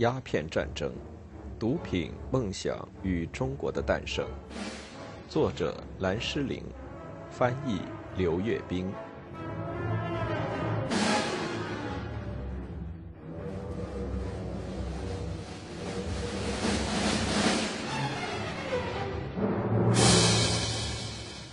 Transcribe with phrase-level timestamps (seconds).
[0.00, 0.90] 鸦片战争、
[1.58, 4.26] 毒品、梦想与中国的诞生。
[5.28, 6.64] 作者：蓝诗玲，
[7.30, 7.80] 翻译：
[8.16, 8.90] 刘月冰。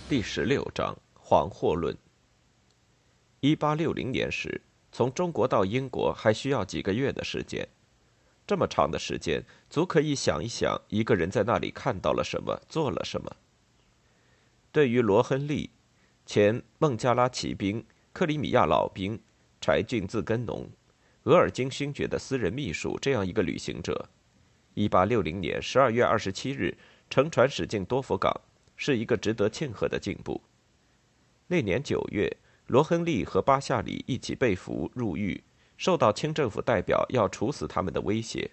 [0.08, 1.94] 第十六章：黄祸论。
[3.40, 4.58] 一八六零年时，
[4.90, 7.68] 从中国到英国还需要几个月的时间。
[8.48, 13.30] 这么长的时间，足可以想一想一个人在那里看到了什么，做了什么。
[14.72, 15.68] 对于罗亨利，
[16.24, 17.84] 前孟加拉骑兵、
[18.14, 19.20] 克里米亚老兵、
[19.60, 20.66] 柴郡自根农、
[21.24, 24.08] 额尔金勋爵的私人秘书这样一个旅行者，
[24.72, 26.74] 一八六零年十二月二十七日
[27.10, 28.32] 乘船驶进多佛港，
[28.76, 30.40] 是一个值得庆贺的进步。
[31.48, 32.34] 那年九月，
[32.68, 35.44] 罗亨利和巴夏里一起被俘入狱。
[35.78, 38.50] 受到清政府代表要处死他们的威胁，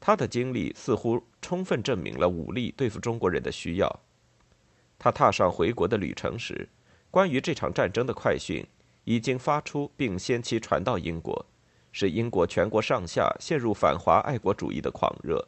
[0.00, 4.00] 他的经历似乎充分证明了武力对付中国人的需要。
[4.98, 6.68] 他踏上回国的旅程时，
[7.10, 8.66] 关于这场战争的快讯
[9.04, 11.44] 已经发出，并先期传到英国，
[11.92, 15.46] 使英国全国上下陷入反华爱国主义的狂热。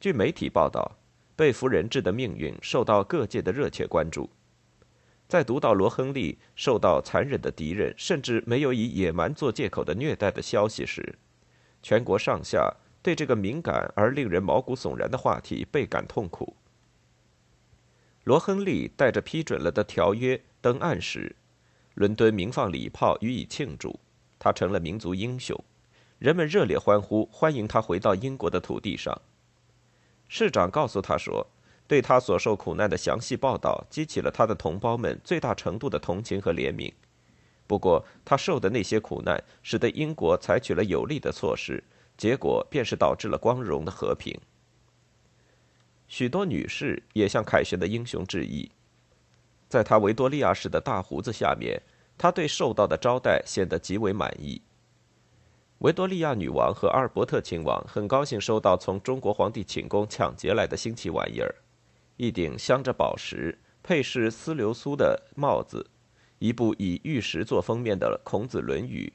[0.00, 0.96] 据媒体报道，
[1.36, 4.30] 被俘人质的命运受到各界的热切关注。
[5.26, 11.18] 在读到罗亨利受到残忍的敌人甚至没有以野蛮做借口的虐待的消息时，
[11.82, 16.54] 全国上下对这个敏感而令人毛骨悚然的话题倍感痛苦。
[18.24, 21.34] 罗亨利带着批准了的条约登岸时，
[21.94, 23.98] 伦敦鸣放礼炮予以庆祝，
[24.38, 25.58] 他成了民族英雄，
[26.18, 29.20] 人们热烈欢呼，欢迎他回到英国的土地上。
[30.28, 31.46] 市长告诉他说。
[31.86, 36.92] 对他所受苦难的详细报道，激起了他的同胞们最大程度的同情和怜悯。
[37.66, 41.82] 不过，他受的那些苦难，使得英国采取了有力的措施，
[42.16, 44.38] 结果便是导致了光荣的和平。
[46.08, 48.70] 许多女士也向凯旋的英雄致意。
[49.68, 51.80] 在他维多利亚式的大胡子下面，
[52.16, 54.60] 他对受到的招待显得极为满意。
[55.78, 61.54] 维多利亚女王和阿尔伯特亲王很高兴收到从中国皇帝寝宫抢劫来的新奇玩意儿。
[62.16, 65.86] 一顶镶着宝石、配饰丝流苏的帽子，
[66.38, 69.12] 一部以玉石做封面的《孔子论语》，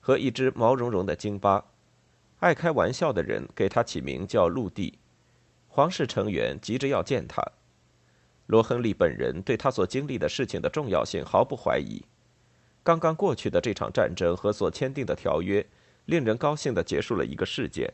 [0.00, 1.64] 和一只毛茸茸的京巴。
[2.40, 4.98] 爱开玩笑的人给他起名叫陆地。
[5.68, 7.40] 皇室成员急着要见他。
[8.46, 12.02] 罗亨利本人对他所经历的事情的重要性毫不怀疑。
[12.82, 15.64] 刚刚过去的这场战争和所签订的条约，
[16.06, 17.92] 令人高兴地结束了一个事件。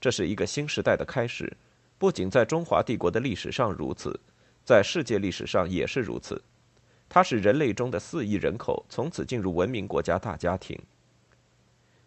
[0.00, 1.56] 这是一个新时代的开始。
[2.02, 4.18] 不仅在中华帝国的历史上如此，
[4.64, 6.42] 在世界历史上也是如此。
[7.08, 10.76] 它使人类中的四亿人口从此进入文明国家大家庭。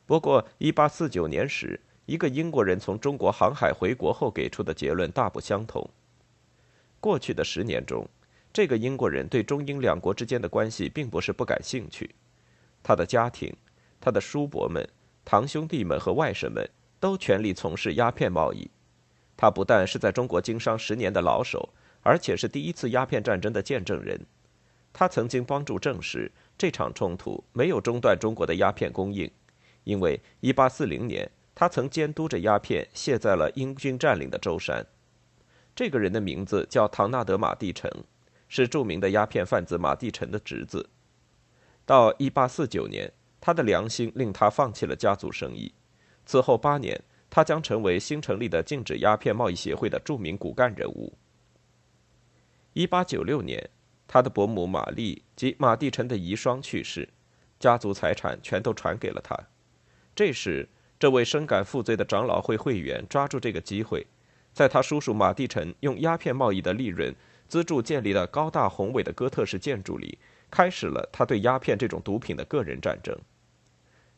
[0.05, 5.89] 不过，1849年时，一个英国人从中国航海回国后给出的结论大不相同。
[6.99, 8.05] 过去的十年中，
[8.51, 12.13] 这个英国人对中英两国之间的关系并不是不感兴趣。
[12.83, 13.55] 他的家庭、
[14.01, 14.85] 他的叔伯们、
[15.23, 16.69] 堂兄弟们和外甥们
[16.99, 18.69] 都全力从事鸦片贸易。
[19.37, 21.69] 他不但是在中国经商十年的老手，
[22.01, 24.25] 而且是第一次鸦片战争的见证人。
[24.93, 29.29] 他曾经帮助证实这场冲突没有中断中国的鸦片供应，
[29.83, 34.85] 因为1840年他曾监督着鸦片卸在了英军占领的舟山。
[35.75, 37.91] 这个人的名字叫唐纳德·马蒂臣，
[38.47, 40.89] 是著名的鸦片贩子马蒂臣的侄子。
[41.85, 45.73] 到1849年，他的良心令他放弃了家族生意。
[46.25, 47.03] 此后八年。
[47.35, 51.11] 他将成为新成立的禁止鸦片贸易协会的著名骨干人物。
[52.71, 53.69] 一八九六年，
[54.07, 57.09] 他的伯母玛丽及马蒂臣的遗孀去世，
[57.59, 59.37] 家族财产全都传给了他。
[60.15, 64.07] 这时，这位深感负罪的长老会会员抓住这个机会，
[64.53, 67.13] 在他叔叔马蒂臣用鸦片贸易的利润
[67.49, 70.17] 资助建立的高大宏伟的哥特式建筑里，
[70.49, 73.13] 开始了他对鸦片这种毒品的个人战争。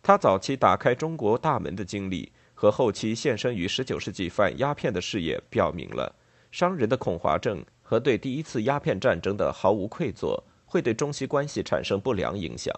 [0.04, 2.32] 他早期打开中国大门的经历。
[2.60, 6.16] 和后期献身于19世纪反鸦片的事业，表明了
[6.52, 12.74] 商人的恐华症和对第一次鸦片战争的毫无愧疚，会对中西关系产生不良影响。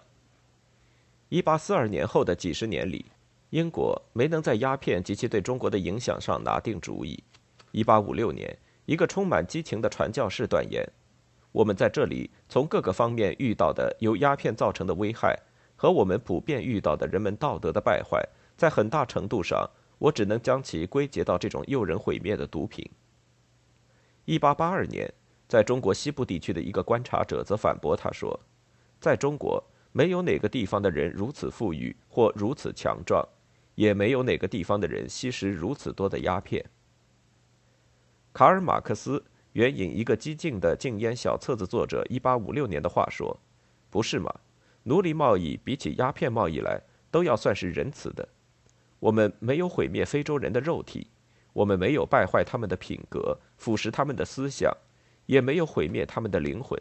[1.30, 3.06] 1842年后的几十年里，
[3.52, 7.24] 英国没能在鸦片及其对中国的影响上拿定主意。
[7.72, 10.86] 1856年，一个充满激情的传教士断言
[11.54, 15.40] ：“我们在这里从各个方面遇到的由鸦片造成的危害，
[15.78, 18.22] 和我们普遍遇到的人们道德的败坏。”
[18.60, 19.66] 在很大程度上，
[19.98, 22.86] 我只能将其归结到这种诱人毁灭的毒品。
[24.26, 25.10] 一八八二年，
[25.48, 28.38] 在中国西部地区的一个观察者则反驳他说
[29.00, 29.64] ：“在中国，
[29.94, 33.26] 没有哪个地方的人如此富裕或如此强壮，
[33.76, 36.70] 也没有哪个地方的人吸食如此多的鸦片。
[38.34, 39.24] 卡尔·马克思
[39.54, 43.40] 援引一个激进的禁烟小册子作者1856年的话说
[43.90, 44.30] ：“不是吗？
[44.84, 48.28] 奴隶贸易比起鸦片贸易来，都要算是仁慈的。
[49.00, 51.08] 我们没有毁灭非洲人的肉体，
[51.54, 54.72] 我们没有败坏他们的品格，腐蚀他们的思想，
[55.26, 56.78] 也没有毁灭他们的灵魂。”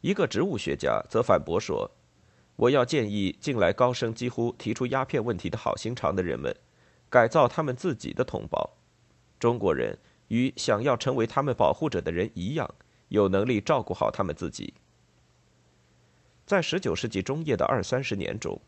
[0.00, 1.90] 一个植物学家则反驳说
[2.56, 6.56] ：“我要建议近来高声几乎提出鸦片问题的好心肠的人们，
[7.08, 8.70] 改造他们自己的同胞。
[9.38, 12.68] 中国人与想要成为他们保护者的人一样，
[13.08, 14.74] 有能力照顾好他们自己。”
[16.44, 18.60] 在19世纪中叶的二三十年中，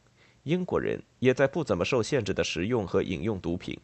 [0.45, 3.79] 英国人也在不怎么受限制的食用和饮用毒品。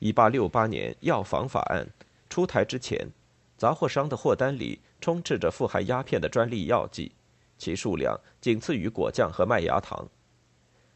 [0.00, 1.86] 1868年药房法案
[2.28, 3.08] 出台之前。
[3.56, 7.12] 杂货商的货单里充斥着富含鸦片的专利药剂，
[7.56, 10.06] 其数量仅次于果酱和麦芽糖。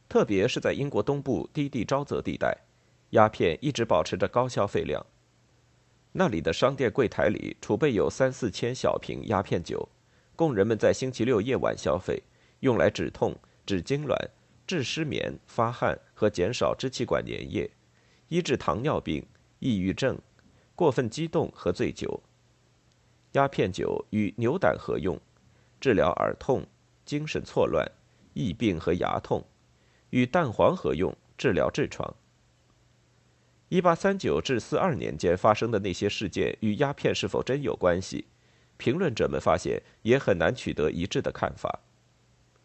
[0.09, 2.59] 特别是在英国东部低地沼泽地带，
[3.11, 5.07] 鸦片一直保持着高消费量。
[6.11, 9.89] 那里的商店柜台里储备有三四千小瓶鸦片酒，
[10.35, 12.21] 供人们在星期六夜晚消费，
[12.61, 14.17] 用来止痛、止痉挛、
[14.69, 17.71] 治失眠、发汗和减少支气管粘液，
[18.29, 19.27] 医治糖尿病、
[19.61, 20.19] 抑郁症、
[20.77, 22.23] 过分激动和醉酒。
[23.33, 25.19] 鸦片酒与牛胆合用，
[25.81, 26.67] 治疗耳痛、
[27.07, 27.91] 精神错乱、
[28.35, 29.41] 疫病和牙痛；
[30.11, 32.15] 与蛋黄合用，治疗痔疮。
[33.71, 38.27] 一八三九至四二年间发生的那些事件与鸦片是否真有关系？
[38.77, 41.81] 评论者们发现也很难取得一致的看法。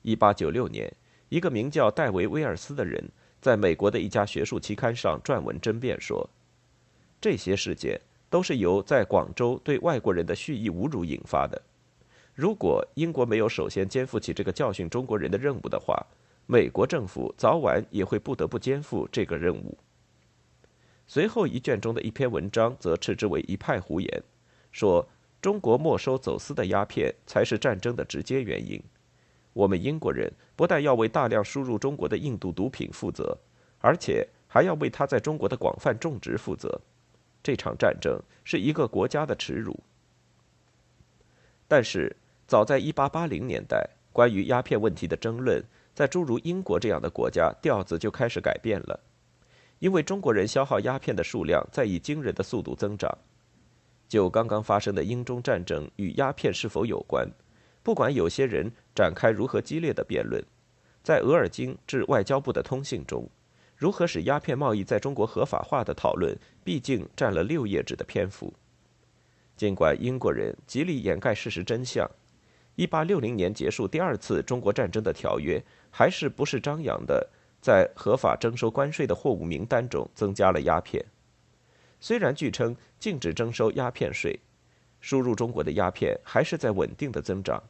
[0.01, 0.93] 一八九六年，
[1.33, 3.03] 一个名叫戴维·威尔斯的人
[3.41, 6.29] 在美国的一家学术期刊上撰文争辩说，
[7.19, 7.99] 这些事件。
[8.29, 11.61] 都是由在广州对外国人的蓄意侮辱引发的。
[12.33, 15.95] 如果英国没有首先肩负起这个教训中国人的任务的话，
[16.47, 19.77] 美国政府早晚也会不得不肩负这个任务。
[21.05, 24.23] 随后一卷中的一篇文章则斥之为一派胡言，
[24.71, 25.07] 说
[25.39, 28.81] 中国没收走私的鸦片才是战争的直接原因。
[29.53, 33.37] 我们英国人不但要为大量输入中国的印度毒品负责，
[33.79, 36.81] 而且还要为他在中国的广泛种植负责。
[37.41, 39.79] 这场战争是一个国家的耻辱。
[41.67, 42.15] 但是，
[42.47, 45.63] 早在1880年代，关于鸦片问题的争论，
[45.93, 48.99] 在诸如英国这样的国家，调子就开始改变了。
[49.79, 53.17] 因为中国人消耗鸦片的数量在以惊人的速度增长。
[54.07, 57.27] 就刚刚发生的英中战争与鸦片是否有关，
[57.81, 60.43] 不管有些人展开如何激烈的辩论，
[61.03, 63.29] 在额尔金致外交部的通信中。
[63.75, 68.53] 如何使鸦片贸易在中国合法化的讨论，毕竟占了六页纸的篇幅。
[69.57, 72.09] 尽管英国人极力掩盖事实真相
[72.77, 75.61] ，1860年结束第二次中国战争的条约
[75.91, 77.29] 还是不是张扬的，
[77.61, 81.03] 在合法征收关税的货物名单中增加了鸦片。
[81.99, 84.39] 虽然据称禁止征收鸦片税，
[85.01, 87.61] 输入中国的鸦片还是在稳定的增长。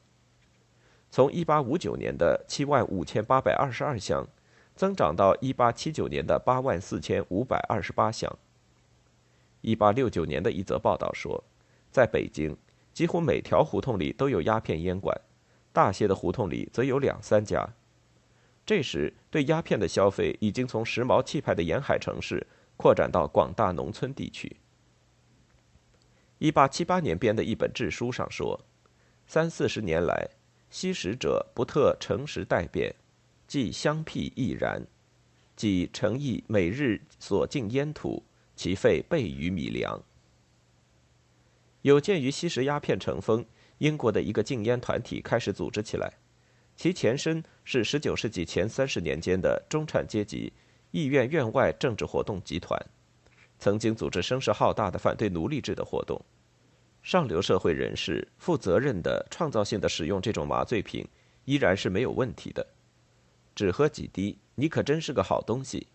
[1.13, 4.27] 从1859年的7万5822箱。
[4.75, 8.36] 增长到一八七九年的八万四千五百二十八箱。
[9.61, 11.44] 一八六九年的一则报道说，
[11.92, 12.57] 在北京，
[12.92, 15.16] 几乎每条胡同里都有鸦片烟馆，
[15.71, 17.76] 大些的胡同里则有两三家。
[18.66, 24.57] 这时，对鸦片的消费已经从时髦气派的沿海城市扩展到广大农村地区。
[26.40, 28.59] 一八七八年编的一本志书上说，
[29.28, 30.28] 三四十年来，
[30.73, 32.95] 吸食者不特诚实待变。
[33.45, 34.81] 即香僻亦然，
[35.56, 38.23] 即诚意每日所进烟土，
[38.56, 40.01] 其费倍于米粮。
[41.83, 43.45] 有鉴于吸食鸦片成风，
[43.77, 46.11] 英国的一个禁烟团体开始组织起来，
[46.75, 50.51] 其前身是19世纪前三十年间的中产阶级
[50.89, 52.83] 意愿院外政治活动集团，
[53.59, 56.19] 曾经组织声势浩大的反对奴隶制的活动。
[57.04, 61.06] 上流社会人士负责任的、创造性的使用这种麻醉品，
[61.44, 62.66] 依然是没有问题的。
[63.54, 65.86] 只喝几滴，你可真是个好东西。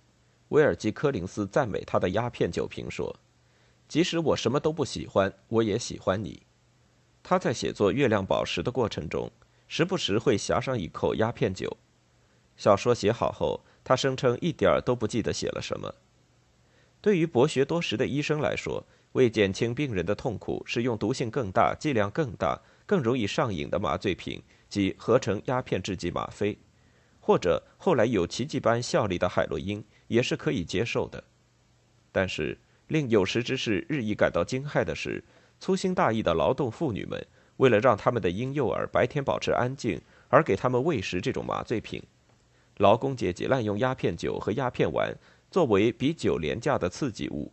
[0.48, 3.18] 威尔基·柯林斯赞美他的鸦片酒瓶说
[3.88, 6.42] ：“即使我什么都不喜欢，我也喜欢你。”
[7.24, 9.30] 他在写作《月亮宝石》的过程中，
[9.66, 11.74] 时不时会呷上一口鸦片酒。
[12.56, 15.94] 小说写好后，他声称一点儿都不记得写了什么。
[17.00, 26.56] 对于博学多识的医生来说，为减轻病人的痛苦，使用毒性更大、剂量更大、更容易上瘾的麻醉品，即合成鸦片制剂吗啡。
[27.20, 31.22] 或者后来有奇迹般效力的海洛因也是可以接受的，
[32.10, 35.22] 但是令有识之士日益感到惊骇的是，
[35.60, 37.26] 粗心大意的劳动妇女们
[37.58, 42.02] 为了让他们的婴幼儿白天保持安静，而给他们喂食这种麻醉品，
[42.78, 45.14] 劳工阶级滥用鸦片酒和鸦片丸
[45.50, 47.52] 作为比酒廉价的刺激物，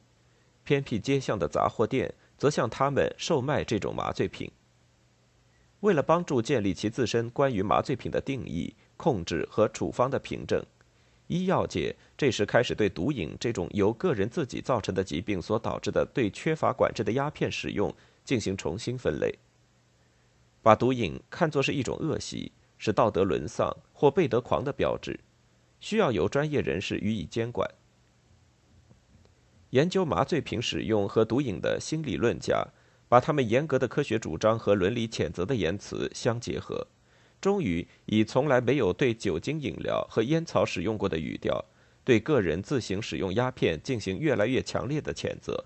[0.65, 4.51] 偏僻街巷的杂货店则向他们售卖这种麻醉品。
[5.81, 10.65] 为了帮助建立其自身关于麻醉品的定义、控制和处方的凭证，
[11.27, 17.93] 医药界这时开始对毒瘾这种由个人自己造成的疾病所导致的对缺乏管制的鸦片使用
[18.24, 19.38] 进行重新分类，
[20.63, 25.19] 把毒瘾看作是一种恶习，是道德沦丧或背德狂的标志，
[25.79, 27.69] 需要由专业人士予以监管。
[29.75, 32.65] 研究麻醉品使用和毒瘾的新理论家。
[33.08, 36.88] 把他们严格的科学主张和伦理谴责的言辞相结合，
[37.39, 41.63] 终于以从来没有对酒精饮料和烟草使用过的语调，
[42.03, 45.65] 对个人自行使用鸦片进行越来越强烈的谴责。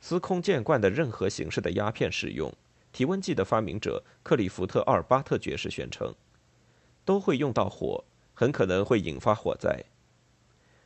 [0.00, 2.52] 司空见惯的任何形式的鸦片使用，
[2.90, 6.12] 体温计的发明者克里福特·奥尔巴特爵士宣称，
[7.04, 9.84] 都会用到火，很可能会引发火灾。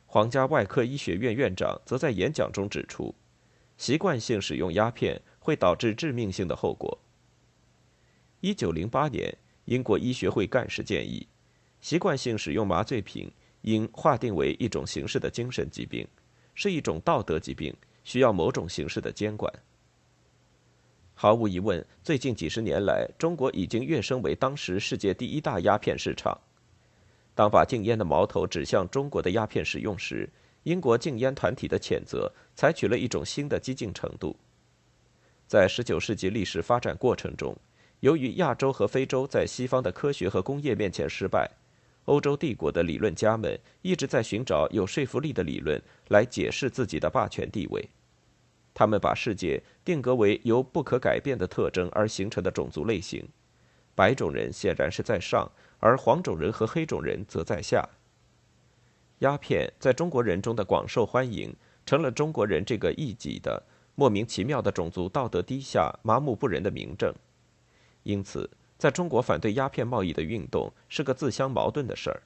[0.09, 3.13] 皇家外科医学院院长则在演讲中指出。
[3.77, 6.97] 习惯性使用鸦片会导致致命性的后果。
[8.39, 11.27] 一九零八年，英国医学会干事建议，
[11.81, 16.07] 习惯性使用麻醉品应划定为一种形式的精神疾病，
[16.55, 19.53] 是一种道德疾病，需要某种形式的监管。
[21.13, 26.39] 毫无疑问，最近几十年来，中国已经跃升为当时世界第一大鸦片市场。
[27.37, 30.27] 当把禁烟的矛头指向中国的鸦片使用时，
[30.63, 34.35] 英国禁烟团体的谴责采取了一种新的激进程度。
[35.45, 37.55] 在19世纪历史发展过程中，
[37.99, 41.47] 由于亚洲和非洲在西方的科学和工业面前失败，
[42.05, 47.87] 欧洲帝国的理论家们一直在寻找有说服力的理论来解释自己的霸权地位。
[48.73, 53.23] 他们把世界定格为由不可改变的特征而形成的种族类型，
[53.93, 55.47] 白种人显然是在上，
[55.79, 57.87] 而黄种人和黑种人则在下。
[59.19, 61.55] 鸦片在中国人中的广受欢迎，
[61.85, 63.63] 成了中国人这个异己的、
[63.95, 67.13] 莫名其妙的种族道德低下、麻木不仁的明证。
[68.03, 72.21] 因此，在中国反对鸦片贸易的运动是个自相矛盾的事儿。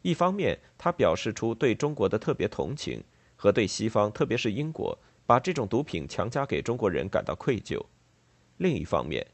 [0.00, 3.02] 一方面，他表示出对中国的特别同情，
[3.36, 4.96] 和对西方，特别是英国
[5.26, 7.78] 把这种毒品强加给中国人感到愧疚；
[8.56, 9.26] 另一方面，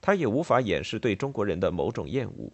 [0.00, 2.52] 他也无法掩饰对中国人的某种厌恶。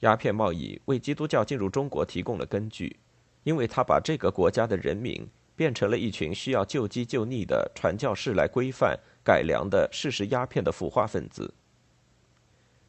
[0.00, 2.96] 鸦片贸易为基督教进入中国提供了根据，
[3.42, 5.26] 因为他把这个国家的人民
[5.56, 11.52] 变成了一群需要救济救逆的传教士来规范改良的事实鸦片的腐化分子。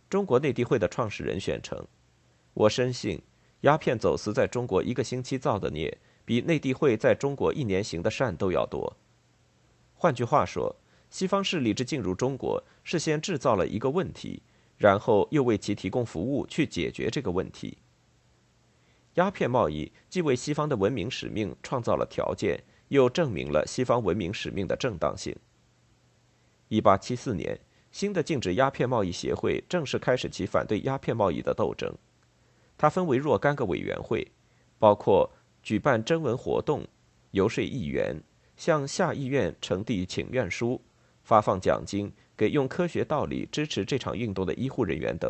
[0.10, 1.84] 中国内地会的创始人宣称
[2.54, 3.22] ：“我深信，
[3.62, 8.96] 鸦片走私在中国一个星期造的孽，比内地会在中国一年行的善都要多。”
[9.96, 10.76] 换句话说，
[11.10, 14.42] 西方势力之进入中国，事先制造了一个问题。
[14.80, 17.78] 然后又为其提供服务去解决这个问题。
[19.16, 25.36] 鸦片贸易既为西方的文明使命创造了条件，又证明了西方文明使命的正当性。
[26.70, 27.60] 一八七四年，
[27.92, 31.94] 新的禁止鸦片贸易协会正式开始其反对鸦片贸易的斗争。
[32.78, 34.26] 它分为若干个委员会，
[34.78, 35.30] 包括
[35.62, 36.88] 举办征文活动、
[37.32, 38.16] 游说议员、
[38.56, 40.80] 向下议院呈递请愿书、
[41.24, 42.10] 发放奖金。
[42.40, 45.30] 给用科学道理支持这场运动的医护人员等。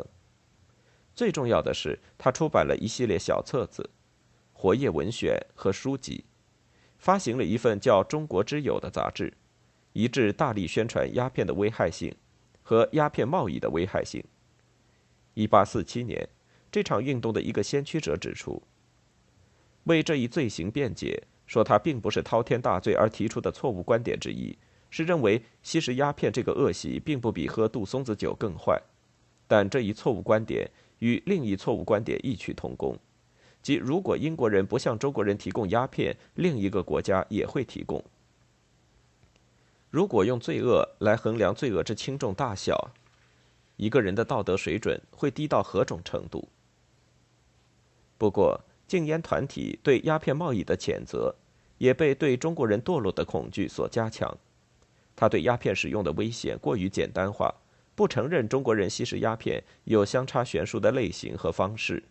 [1.16, 3.90] 最重要的是，他出版了一系列小册子、
[4.54, 6.26] 活页文选和书籍，
[7.00, 9.34] 发行了一份叫《中国之友》的杂志，
[9.94, 12.14] 一致大力宣传鸦片的危害性
[12.62, 14.24] 和鸦片贸易的危害性。
[15.34, 16.30] 一八四七年，
[16.72, 18.62] 这场运动的一个先驱者指出，
[19.86, 24.56] 为这一罪行辩解，说他并不是滔天大罪而提出的错误观点之一。
[24.90, 28.82] 是认为吸食鸦片这个恶习并不比喝杜松子酒更坏，
[29.48, 30.70] 但这一错误观点
[31.00, 32.98] 与另一错误观点异曲同工，
[33.62, 38.04] 即如果英国人不向中国人提供鸦片，另一个国家也会提供。
[39.92, 42.92] 如果用罪恶来衡量罪恶之轻重大小，
[43.78, 46.48] 一个人的道德水准会低到何种程度？
[48.18, 51.36] 不过，禁烟团体对鸦片贸易的谴责，
[51.78, 54.38] 也被对中国人堕落的恐惧所加强。
[55.20, 57.54] 他对鸦片使用的危险过于简单化，
[57.94, 62.02] 不承认中国人吸食鸦片有相差悬殊的类型和方式。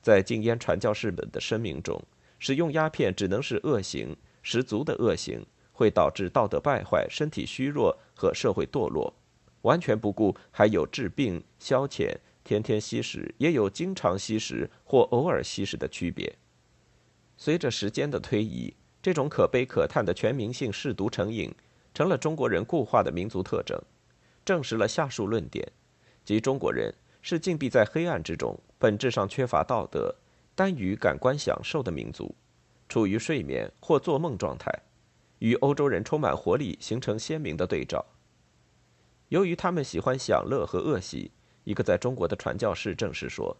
[0.00, 2.02] 在禁烟传教士们的声明中，
[2.38, 9.12] 使用鸦片只能是恶行，十足的恶行，会导致道德败坏、身体虚弱和社会堕落，
[9.60, 16.34] 完全不顾还有治病、消遣、天天吸食，也有经常吸食或偶尔吸食的区别。
[17.36, 21.54] 随着时间的推移，这种可悲可叹的全民性嗜毒成瘾。
[21.94, 23.80] 成了中国人固化的民族特征，
[24.44, 25.66] 证实了下述论点：
[26.24, 30.14] 即中国人是禁闭在黑暗之中，本质上缺乏道德，
[30.56, 32.34] 单于感官享受的民族，
[32.88, 34.70] 处于睡眠或做梦状态，
[35.38, 38.04] 与欧洲人充满活力形成鲜明的对照。
[39.28, 41.30] 由于他们喜欢享乐和恶习，
[41.62, 43.56] 一个在中国的传教士证实说，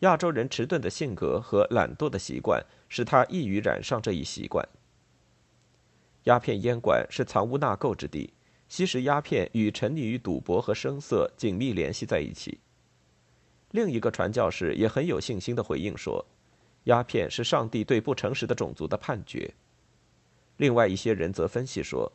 [0.00, 4.66] 亚洲人迟钝的性格和懒惰的习惯使他易于染上这一习惯。
[6.24, 8.32] 鸦片烟馆是藏污纳垢之地，
[8.68, 12.58] 吸食鸦片与沉溺于赌博和声色紧密联系在一起。
[13.72, 16.24] 另一个传教士也很有信心的回应说
[16.84, 19.52] ：“鸦片是上帝对不诚实的种族的判决。”
[20.56, 22.10] 另外一些人则分析说，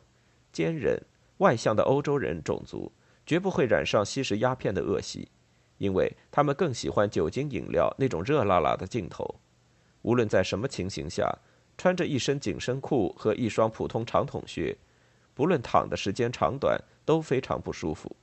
[0.52, 1.00] 坚韧、
[1.38, 2.90] 外向的欧洲人种族
[3.24, 5.28] 绝不会染上吸食鸦片的恶习，
[5.78, 9.38] 因为他们更喜欢酒精饮料那种热辣辣的劲头，
[10.02, 11.32] 无论在什么情形下。
[11.80, 14.76] 穿着一身紧身裤和一双普通长筒靴，
[15.32, 18.14] 不论躺的时间长短都非常不舒服。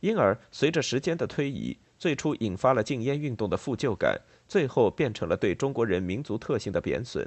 [0.00, 7.26] 因而，随着时间的推移，最初引发了禁烟运动的负疚感，最后变成了对中国人民族特性的贬损。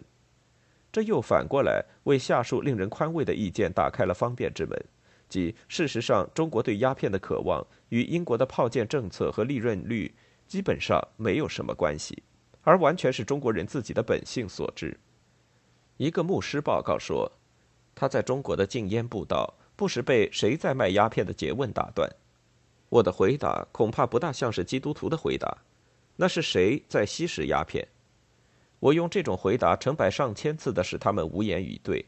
[0.92, 4.80] 这又反过来为下述令人宽慰的意见打开了方便之门，
[5.28, 10.14] 即事实上，中国对鸦片的渴望与英国的炮舰政策和利润率
[10.48, 12.22] 基本上没有什么关系。
[12.64, 15.00] 而完全是中国人自己的本性所致。
[15.98, 17.32] 一个牧师报告说，
[17.94, 22.10] 他在中国的禁烟布道不时被“谁在卖鸦片”的诘问打断。
[22.90, 25.58] 我的回答恐怕不大像是基督徒的回答，
[26.16, 27.88] 那是谁在吸食鸦片？
[28.80, 32.06] 我用这种回答成百上千次的使他们无言以对。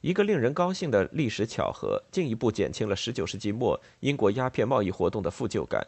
[0.00, 5.86] 一个令人高兴的历史巧合，进一步减轻了19世纪末英国鸦片贸易活动的负疚感。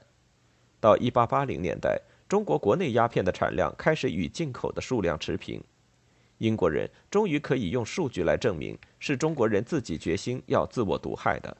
[0.80, 2.00] 到1880年代。
[2.28, 5.64] 中国国内鸦片的产量开始与进口的数量持平，
[6.37, 11.57] 英国人终于可以用数据来证明是中国人自己决心要自我毒害的。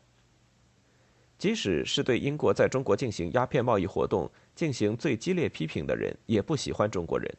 [1.39, 7.35] 即使是对英国在中国进行鸦片贸易活动进行最激烈批评的人，也不喜欢中国人。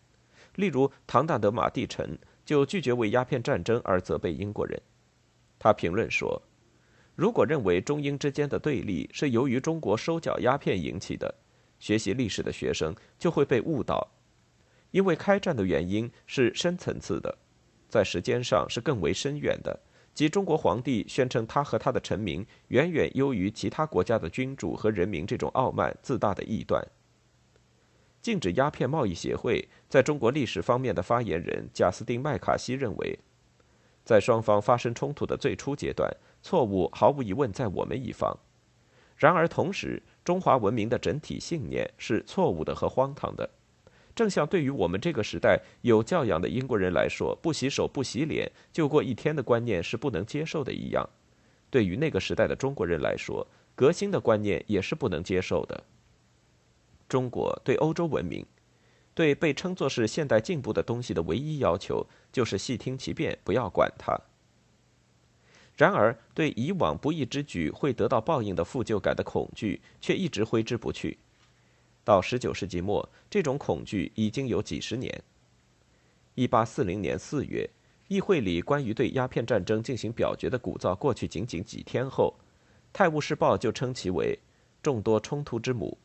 [0.56, 4.82] 例如，唐纳德·马蒂臣就拒绝为鸦片战争而责备英国人。
[5.60, 6.42] 他评论说
[7.16, 11.36] ：“如果认为中英之间的对立是由于中国收缴鸦片引起的。”
[11.80, 14.08] 学习历史的学生就会被误导，
[14.92, 17.38] 因为开战的原因是深层次的，
[17.88, 19.80] 在时间上是更为深远的，
[20.14, 26.86] 即中国皇帝宣称他和他的臣民远远优于其他国家的君主和人民这种傲慢自大的臆断。
[28.22, 33.18] 禁止鸦片贸易协会在中国历史方面的发言人贾斯汀·麦卡锡认为，
[34.04, 36.12] 在双方发生冲突的最初阶段，
[36.42, 38.38] 错误毫无疑问在我们一方。
[39.16, 43.50] 然而，同时，中华文明的整体信念是错误的和荒唐的，
[44.14, 51.10] 正像对于我们这个时代有教养的英国人来说，不洗手不洗脸就过一天的观念是不能接受的一样，
[51.72, 55.84] 对于那个时代的中国人来说，革新的观念也是不能接受的。
[57.08, 58.46] 中国对欧洲文明，
[59.16, 64.16] 对被称作是现代进步的东西的唯一要求，就是细听其变，不要管它。
[65.80, 71.18] 然而，对以往不义之举会得到报应的负疚感的恐惧却一直挥之不去。
[72.04, 75.24] 到十九世纪末，这种恐惧已经有几十年。
[76.36, 77.70] 一八四零年四月，
[78.10, 82.36] 议会里关于对鸦片战争进行表决的鼓噪过去仅仅几天后，
[82.92, 84.38] 《泰晤士报》就称其为
[84.84, 85.98] “众多冲突之母”。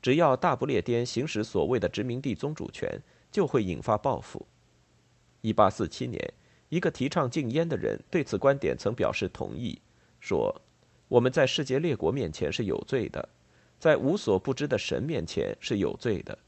[0.00, 2.88] 只要大不列颠行使所谓的殖民地宗主权，
[3.32, 4.46] 就会引发报复。
[5.40, 6.32] 一八四七年。
[6.70, 9.76] 一个提倡禁烟的人对此观点曾表示同意，
[10.20, 10.54] 说
[11.08, 13.28] ：“我们在世界列国面前是有罪的，
[13.78, 16.38] 在无所不知的神面前是有罪的。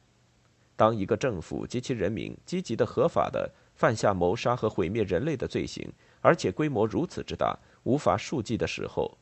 [0.77, 9.19] 当一个政府及其人民积极的、合法的犯下谋杀和毁灭人类的罪行，而且规模如此之大，无法数计的时候，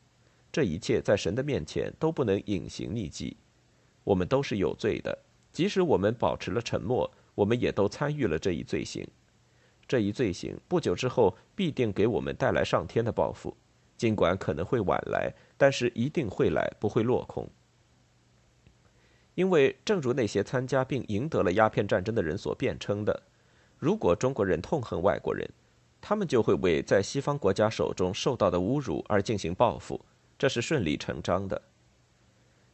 [0.52, 3.38] 这一切在神的面前都不能隐形匿迹。
[4.04, 5.18] 我们都是有罪的，
[5.50, 9.06] 即使我们保持了沉默，我们也都参与了这一罪行。”
[9.90, 13.56] 这一罪行不久之后必定给我们带来上天的报复，
[13.96, 17.50] 尽管可能会晚来，但是一定会来，不会落空。
[19.34, 23.20] 因为正如那些参加并赢得了鸦片战争的人所辩称的，
[23.78, 25.50] 如果中国人痛恨外国人，
[26.00, 30.00] 他们就会为在西方国家手中受到的侮辱而进行报复，
[30.38, 31.60] 这是顺理成章的。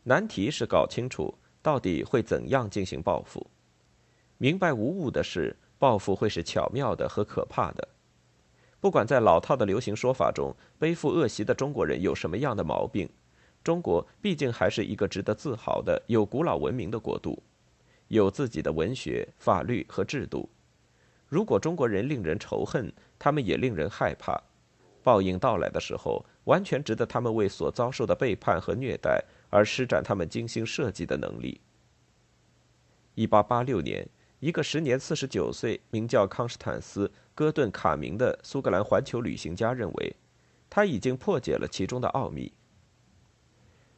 [0.03, 3.47] 难题是搞清楚到底会怎样进行报复。
[4.37, 5.57] 明白无误的是。
[5.79, 7.89] 报复会是巧妙的和可怕的。
[8.81, 13.09] 不管在老套的流行说法中背负恶习的中国人有什么样的毛病，
[13.65, 17.43] 中国毕竟还是一个值得自豪的、有古老文明的国度，
[18.09, 20.49] 有自己的文学、法律和制度。
[21.27, 24.41] 如果中国人令人仇恨，他们也令人害怕。
[25.03, 31.61] 报应到来的时候，完全值得他们为所遭受的背叛和虐待而施展他们精心设计的能力。
[33.15, 34.09] 一八八六年，
[34.47, 40.15] 一个时年四十九岁、名叫康斯坦斯·戈顿·卡明的苏格兰环球旅行家认为，
[40.71, 42.53] 他已经破解了其中的奥秘。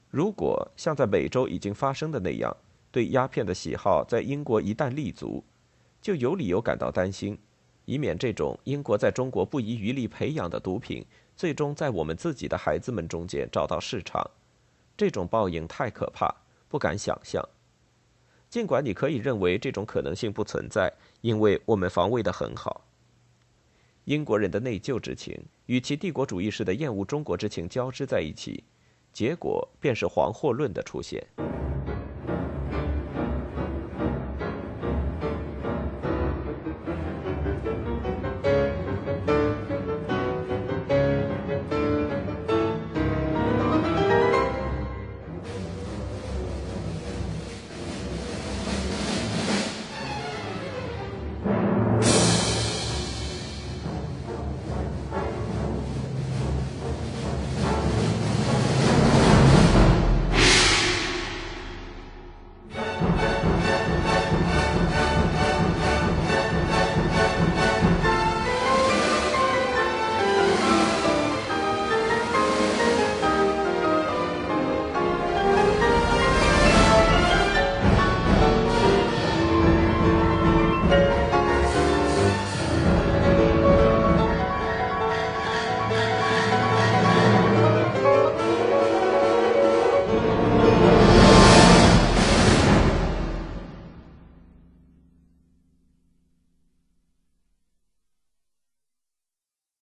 [0.08, 2.56] 如果像在美洲已经发生的那样，
[2.90, 5.44] 对鸦片的喜好在英国一旦立足，
[6.00, 7.38] 就有理由感到担心，
[7.84, 11.04] 以免这种英国在中国不遗余力培养的毒品，
[11.36, 14.26] 最终在我们自己的孩子们中间找到市场。
[14.96, 16.34] 这种报应太可怕，
[16.70, 17.46] 不敢想象。
[18.48, 22.84] 尽管你可以认为这种可能性不存在，因为我们防卫的很好。
[24.04, 28.64] 英国人的内疚之情与其帝国主义式的厌恶中国之情交织在一起，
[29.12, 31.22] 结果便是黄祸论的出现。